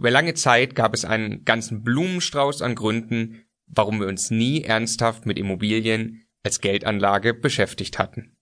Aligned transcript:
Über 0.00 0.10
lange 0.10 0.32
Zeit 0.32 0.74
gab 0.74 0.94
es 0.94 1.04
einen 1.04 1.44
ganzen 1.44 1.82
Blumenstrauß 1.82 2.62
an 2.62 2.74
Gründen, 2.74 3.44
warum 3.66 4.00
wir 4.00 4.06
uns 4.06 4.30
nie 4.30 4.62
ernsthaft 4.62 5.26
mit 5.26 5.38
Immobilien 5.38 6.26
als 6.42 6.62
Geldanlage 6.62 7.34
beschäftigt 7.34 7.98
hatten. 7.98 8.34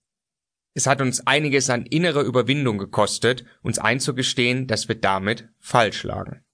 Es 0.73 0.87
hat 0.87 1.01
uns 1.01 1.27
einiges 1.27 1.69
an 1.69 1.85
innerer 1.85 2.21
Überwindung 2.21 2.77
gekostet, 2.77 3.43
uns 3.61 3.77
einzugestehen, 3.77 4.67
dass 4.67 4.87
wir 4.87 4.95
damit 4.95 5.49
falsch 5.59 6.03
lagen. 6.03 6.45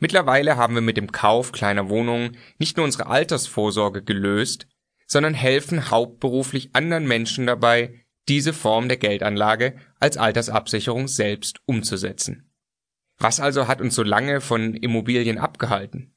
Mittlerweile 0.00 0.56
haben 0.56 0.74
wir 0.74 0.82
mit 0.82 0.96
dem 0.96 1.12
Kauf 1.12 1.52
kleiner 1.52 1.88
Wohnungen 1.88 2.36
nicht 2.58 2.76
nur 2.76 2.86
unsere 2.86 3.06
Altersvorsorge 3.06 4.02
gelöst, 4.02 4.66
sondern 5.06 5.34
helfen 5.34 5.92
hauptberuflich 5.92 6.70
anderen 6.72 7.06
Menschen 7.06 7.46
dabei, 7.46 8.04
diese 8.28 8.52
Form 8.52 8.88
der 8.88 8.96
Geldanlage 8.96 9.76
als 10.00 10.16
Altersabsicherung 10.16 11.06
selbst 11.06 11.60
umzusetzen. 11.66 12.50
Was 13.24 13.40
also 13.40 13.68
hat 13.68 13.80
uns 13.80 13.94
so 13.94 14.02
lange 14.02 14.42
von 14.42 14.74
Immobilien 14.74 15.38
abgehalten? 15.38 16.14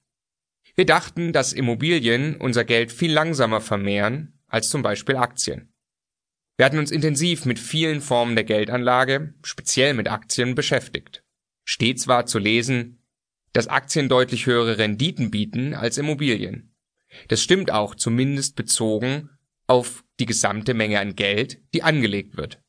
Wir 0.76 0.86
dachten, 0.86 1.32
dass 1.32 1.54
Immobilien 1.54 2.36
unser 2.36 2.66
Geld 2.66 2.92
viel 2.92 3.14
langsamer 3.14 3.62
vermehren 3.62 4.42
als 4.48 4.68
zum 4.68 4.82
Beispiel 4.82 5.16
Aktien. 5.16 5.72
Wir 6.58 6.66
hatten 6.66 6.80
uns 6.80 6.92
intensiv 6.92 7.46
mit 7.46 7.60
vielen 7.60 8.02
Formen 8.02 8.36
der 8.36 8.44
Geldanlage, 8.44 9.36
speziell 9.42 9.94
mit 9.94 10.10
Aktien, 10.10 10.54
beschäftigt. 10.54 11.24
Stets 11.64 12.10
war 12.10 12.26
zu 12.26 12.40
lesen, 12.40 13.02
dass 13.54 13.70
Aktien 13.70 14.10
deutlich 14.10 14.46
höhere 14.46 14.78
Renditen 14.78 15.32
bieten 15.32 15.76
als 15.76 15.98
Immobilien. 15.98 16.76
Das 17.30 17.42
stimmt 17.42 17.72
auch 17.72 17.96
zumindest 17.96 18.58
bezogen 18.58 19.30
auf 19.66 20.04
die 20.20 20.26
gesamte 20.26 20.74
Menge 20.74 21.00
an 21.00 21.16
Geld, 21.16 21.62
die 21.74 21.84
angelegt 21.84 22.36
wird. 22.36 22.60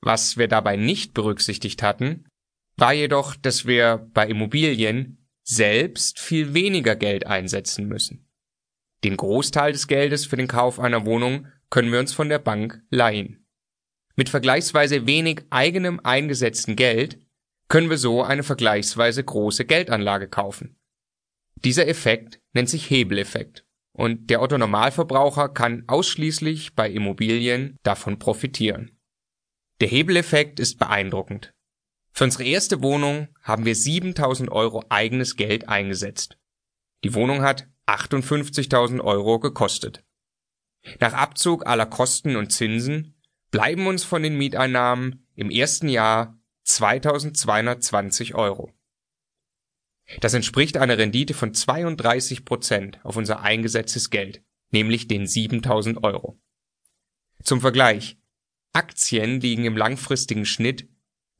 Was 0.00 0.36
wir 0.36 0.48
dabei 0.48 0.74
nicht 0.74 1.14
berücksichtigt 1.14 1.80
hatten, 1.84 2.24
war 2.76 2.92
jedoch, 2.92 3.36
dass 3.36 3.66
wir 3.66 4.10
bei 4.12 4.26
Immobilien 4.26 5.26
selbst 5.42 6.18
viel 6.18 6.54
weniger 6.54 6.96
Geld 6.96 7.26
einsetzen 7.26 7.86
müssen. 7.86 8.28
Den 9.04 9.16
Großteil 9.16 9.72
des 9.72 9.86
Geldes 9.86 10.24
für 10.24 10.36
den 10.36 10.48
Kauf 10.48 10.80
einer 10.80 11.04
Wohnung 11.04 11.46
können 11.70 11.92
wir 11.92 12.00
uns 12.00 12.14
von 12.14 12.28
der 12.28 12.38
Bank 12.38 12.82
leihen. 12.90 13.46
Mit 14.16 14.28
vergleichsweise 14.28 15.06
wenig 15.06 15.42
eigenem 15.50 16.00
eingesetzten 16.02 16.76
Geld 16.76 17.18
können 17.68 17.90
wir 17.90 17.98
so 17.98 18.22
eine 18.22 18.42
vergleichsweise 18.42 19.24
große 19.24 19.64
Geldanlage 19.64 20.28
kaufen. 20.28 20.76
Dieser 21.56 21.88
Effekt 21.88 22.40
nennt 22.52 22.68
sich 22.68 22.88
Hebeleffekt 22.90 23.64
und 23.92 24.28
der 24.30 24.42
Otto 24.42 24.58
Normalverbraucher 24.58 25.48
kann 25.48 25.84
ausschließlich 25.86 26.74
bei 26.74 26.90
Immobilien 26.90 27.76
davon 27.82 28.18
profitieren. 28.18 28.98
Der 29.80 29.88
Hebeleffekt 29.88 30.60
ist 30.60 30.78
beeindruckend. 30.78 31.53
Für 32.16 32.22
unsere 32.22 32.44
erste 32.44 32.80
Wohnung 32.80 33.26
haben 33.42 33.64
wir 33.64 33.74
7000 33.74 34.48
Euro 34.52 34.84
eigenes 34.88 35.34
Geld 35.34 35.68
eingesetzt. 35.68 36.38
Die 37.02 37.12
Wohnung 37.12 37.42
hat 37.42 37.66
58.000 37.86 39.00
Euro 39.00 39.40
gekostet. 39.40 40.04
Nach 41.00 41.12
Abzug 41.12 41.66
aller 41.66 41.86
Kosten 41.86 42.36
und 42.36 42.52
Zinsen 42.52 43.20
bleiben 43.50 43.88
uns 43.88 44.04
von 44.04 44.22
den 44.22 44.38
Mieteinnahmen 44.38 45.26
im 45.34 45.50
ersten 45.50 45.88
Jahr 45.88 46.38
2220 46.62 48.36
Euro. 48.36 48.72
Das 50.20 50.34
entspricht 50.34 50.76
einer 50.76 50.98
Rendite 50.98 51.34
von 51.34 51.52
32 51.52 52.44
Prozent 52.44 53.04
auf 53.04 53.16
unser 53.16 53.40
eingesetztes 53.40 54.10
Geld, 54.10 54.44
nämlich 54.70 55.08
den 55.08 55.26
7000 55.26 56.04
Euro. 56.04 56.40
Zum 57.42 57.60
Vergleich. 57.60 58.18
Aktien 58.72 59.40
liegen 59.40 59.64
im 59.64 59.76
langfristigen 59.76 60.46
Schnitt 60.46 60.88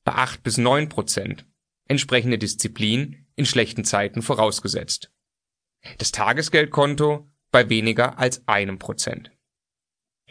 bei 0.04 0.12
8 0.12 0.42
bis 0.42 0.58
9 0.58 0.88
Prozent, 0.88 1.46
entsprechende 1.86 2.38
Disziplin 2.38 3.26
in 3.36 3.46
schlechten 3.46 3.84
Zeiten 3.84 4.22
vorausgesetzt. 4.22 5.10
Das 5.98 6.12
Tagesgeldkonto 6.12 7.30
bei 7.50 7.68
weniger 7.68 8.18
als 8.18 8.46
einem 8.46 8.78
Prozent. 8.78 9.30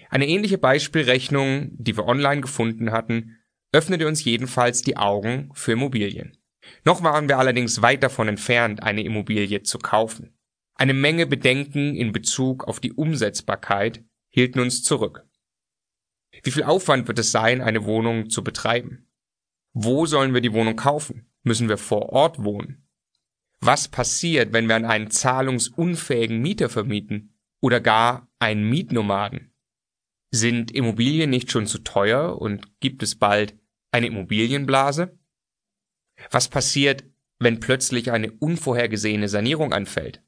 Eine 0.10 0.28
ähnliche 0.28 0.58
Beispielrechnung, 0.58 1.70
die 1.74 1.98
wir 1.98 2.06
online 2.06 2.42
gefunden 2.42 2.92
hatten, 2.92 3.40
öffnete 3.72 4.08
uns 4.08 4.24
jedenfalls 4.24 4.82
die 4.82 4.98
Augen 4.98 5.50
für 5.54 5.72
Immobilien. 5.72 6.38
Noch 6.86 7.04
waren 7.04 7.28
wir 7.28 7.40
allerdings 7.40 7.82
weit 7.82 8.04
davon 8.04 8.28
entfernt, 8.28 8.84
eine 8.84 9.04
Immobilie 9.04 9.64
zu 9.64 9.80
kaufen. 9.80 10.38
Eine 10.76 10.94
Menge 10.94 11.28
Bedenken 11.28 11.96
in 11.96 12.12
Bezug 12.12 12.66
auf 12.66 12.80
die 12.80 12.94
Umsetzbarkeit 12.94 14.04
hielten 14.30 14.60
uns 14.60 14.84
zurück. 14.84 15.26
Wie 16.44 16.52
viel 16.52 16.64
Aufwand 16.64 17.08
wird 17.08 17.20
es 17.20 17.32
sein, 17.32 17.62
eine 17.62 17.86
Wohnung 17.86 18.30
zu 18.30 18.44
betreiben? 18.44 19.08
Wo 19.74 20.06
sollen 20.06 20.34
wir 20.34 20.42
die 20.42 20.54
Wohnung 20.54 20.76
kaufen? 20.76 21.26
Müssen 21.42 21.68
wir 21.68 21.78
vor 21.78 22.10
Ort 22.10 22.44
wohnen? 22.44 22.88
Was 23.60 23.88
passiert, 23.88 24.54
wenn 24.54 24.68
wir 24.68 24.76
an 24.76 24.86
einen 24.86 25.10
zahlungsunfähigen 25.10 26.40
Mieter 26.42 26.70
vermieten 26.70 27.34
oder 27.60 27.80
gar 27.80 28.30
einen 28.38 28.70
Mietnomaden? 28.70 29.52
Sind 30.30 30.72
Immobilien 30.72 31.30
nicht 31.30 31.52
schon 31.52 31.66
zu 31.66 31.80
teuer 31.80 32.40
und 32.40 32.80
gibt 32.82 33.02
es 33.04 33.16
bald 33.16 33.58
eine 33.92 34.08
Immobilienblase? 34.08 35.18
Was 36.30 36.50
passiert, 36.50 37.04
wenn 37.40 37.60
plötzlich 37.60 38.12
eine 38.12 38.32
unvorhergesehene 38.32 39.28
Sanierung 39.28 39.74
anfällt? 39.74 40.22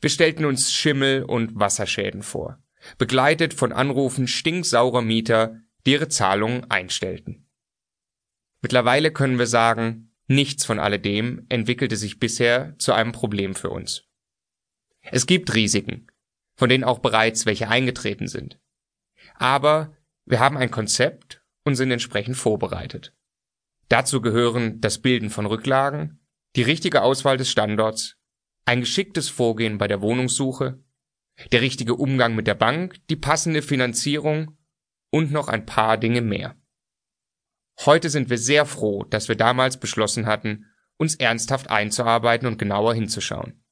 Wir 0.00 0.10
stellten 0.10 0.44
uns 0.44 0.72
Schimmel 0.72 1.24
und 1.24 1.58
Wasserschäden 1.58 2.22
vor, 2.22 2.62
begleitet 2.96 3.54
von 3.54 3.72
Anrufen 3.72 4.26
stinksaurer 4.26 5.02
Mieter, 5.02 5.60
die 5.84 5.92
ihre 5.92 6.08
Zahlungen 6.08 6.70
einstellten. 6.70 7.48
Mittlerweile 8.62 9.10
können 9.12 9.38
wir 9.38 9.46
sagen, 9.46 10.14
nichts 10.28 10.64
von 10.64 10.78
alledem 10.78 11.44
entwickelte 11.48 11.96
sich 11.96 12.18
bisher 12.18 12.76
zu 12.78 12.92
einem 12.92 13.12
Problem 13.12 13.54
für 13.54 13.70
uns. 13.70 14.04
Es 15.02 15.26
gibt 15.26 15.54
Risiken, 15.54 16.06
von 16.54 16.68
denen 16.68 16.84
auch 16.84 17.00
bereits 17.00 17.44
welche 17.44 17.68
eingetreten 17.68 18.28
sind. 18.28 18.60
Aber 19.34 19.96
wir 20.24 20.38
haben 20.38 20.56
ein 20.56 20.70
Konzept 20.70 21.42
und 21.64 21.74
sind 21.74 21.90
entsprechend 21.90 22.36
vorbereitet. 22.36 23.14
Dazu 23.88 24.20
gehören 24.20 24.80
das 24.80 25.00
Bilden 25.00 25.28
von 25.28 25.46
Rücklagen, 25.46 26.20
die 26.54 26.62
richtige 26.62 27.02
Auswahl 27.02 27.36
des 27.36 27.50
Standorts, 27.50 28.16
ein 28.64 28.80
geschicktes 28.80 29.28
Vorgehen 29.28 29.78
bei 29.78 29.88
der 29.88 30.00
Wohnungssuche, 30.00 30.82
der 31.50 31.60
richtige 31.60 31.94
Umgang 31.94 32.34
mit 32.36 32.46
der 32.46 32.54
Bank, 32.54 32.96
die 33.08 33.16
passende 33.16 33.62
Finanzierung 33.62 34.56
und 35.10 35.32
noch 35.32 35.48
ein 35.48 35.66
paar 35.66 35.98
Dinge 35.98 36.20
mehr. 36.20 36.56
Heute 37.80 38.10
sind 38.10 38.30
wir 38.30 38.38
sehr 38.38 38.66
froh, 38.66 39.04
dass 39.04 39.28
wir 39.28 39.36
damals 39.36 39.78
beschlossen 39.78 40.26
hatten, 40.26 40.66
uns 40.98 41.14
ernsthaft 41.16 41.70
einzuarbeiten 41.70 42.46
und 42.46 42.58
genauer 42.58 42.94
hinzuschauen. 42.94 43.62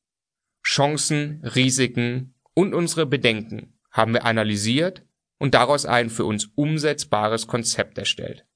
Chancen, 0.65 1.43
Risiken 1.44 2.34
und 2.55 2.75
unsere 2.75 3.06
Bedenken 3.06 3.78
haben 3.91 4.12
wir 4.12 4.25
analysiert 4.25 5.05
und 5.38 5.55
daraus 5.55 5.87
ein 5.87 6.11
für 6.11 6.25
uns 6.25 6.47
umsetzbares 6.55 7.47
Konzept 7.47 7.99
erstellt. 7.99 8.47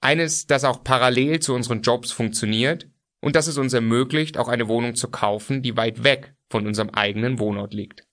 Eines, 0.00 0.46
das 0.46 0.64
auch 0.64 0.84
parallel 0.84 1.40
zu 1.40 1.54
unseren 1.54 1.82
Jobs 1.82 2.12
funktioniert 2.12 2.88
und 3.20 3.36
das 3.36 3.46
es 3.46 3.58
uns 3.58 3.72
ermöglicht, 3.72 4.38
auch 4.38 4.48
eine 4.48 4.68
Wohnung 4.68 4.94
zu 4.94 5.08
kaufen, 5.08 5.62
die 5.62 5.76
weit 5.76 6.04
weg 6.04 6.34
von 6.50 6.66
unserem 6.66 6.90
eigenen 6.90 7.38
Wohnort 7.38 7.74
liegt. 7.74 8.06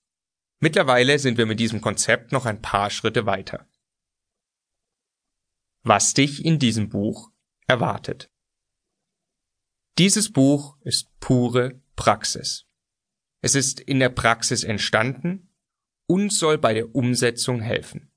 Mittlerweile 0.59 1.19
sind 1.19 1.37
wir 1.37 1.45
mit 1.45 1.59
diesem 1.59 1.81
Konzept 1.81 2.31
noch 2.31 2.45
ein 2.45 2.61
paar 2.61 2.89
Schritte 2.89 3.25
weiter. 3.25 3.67
Was 5.85 6.13
dich 6.13 6.45
in 6.45 6.59
diesem 6.59 6.87
Buch 6.87 7.29
erwartet. 7.67 8.31
Dieses 9.97 10.31
Buch 10.31 10.77
ist 10.81 11.11
pure 11.19 11.81
Praxis. 11.97 12.65
Es 13.41 13.53
ist 13.53 13.81
in 13.81 13.99
der 13.99 14.09
Praxis 14.09 14.63
entstanden 14.63 15.53
und 16.07 16.31
soll 16.31 16.57
bei 16.57 16.73
der 16.73 16.95
Umsetzung 16.95 17.59
helfen. 17.59 18.13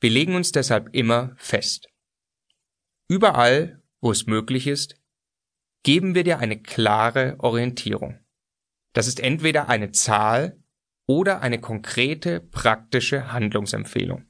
Wir 0.00 0.10
legen 0.10 0.36
uns 0.36 0.52
deshalb 0.52 0.94
immer 0.94 1.34
fest. 1.36 1.88
Überall, 3.08 3.82
wo 4.00 4.12
es 4.12 4.26
möglich 4.26 4.68
ist, 4.68 4.94
geben 5.82 6.14
wir 6.14 6.22
dir 6.22 6.38
eine 6.38 6.62
klare 6.62 7.36
Orientierung. 7.40 8.20
Das 8.92 9.08
ist 9.08 9.18
entweder 9.18 9.68
eine 9.68 9.90
Zahl 9.90 10.62
oder 11.06 11.40
eine 11.40 11.60
konkrete 11.60 12.40
praktische 12.40 13.32
Handlungsempfehlung. 13.32 14.26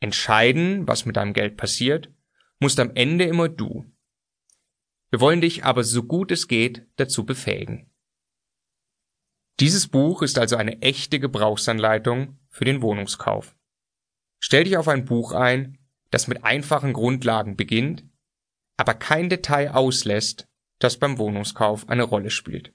Entscheiden, 0.00 0.86
was 0.86 1.06
mit 1.06 1.16
deinem 1.16 1.32
Geld 1.32 1.56
passiert, 1.56 2.10
musst 2.58 2.80
am 2.80 2.92
Ende 2.94 3.24
immer 3.24 3.48
du. 3.48 3.84
Wir 5.10 5.20
wollen 5.20 5.40
dich 5.40 5.64
aber 5.64 5.84
so 5.84 6.02
gut 6.02 6.30
es 6.30 6.48
geht 6.48 6.86
dazu 6.96 7.24
befähigen. 7.24 7.90
Dieses 9.60 9.88
Buch 9.88 10.22
ist 10.22 10.38
also 10.38 10.56
eine 10.56 10.82
echte 10.82 11.18
Gebrauchsanleitung 11.18 12.38
für 12.50 12.64
den 12.64 12.82
Wohnungskauf. 12.82 13.56
Stell 14.38 14.64
dich 14.64 14.76
auf 14.76 14.88
ein 14.88 15.06
Buch 15.06 15.32
ein, 15.32 15.78
das 16.10 16.28
mit 16.28 16.44
einfachen 16.44 16.92
Grundlagen 16.92 17.56
beginnt, 17.56 18.04
aber 18.76 18.94
kein 18.94 19.30
Detail 19.30 19.70
auslässt, 19.70 20.46
das 20.78 20.98
beim 20.98 21.16
Wohnungskauf 21.16 21.88
eine 21.88 22.02
Rolle 22.02 22.30
spielt. 22.30 22.74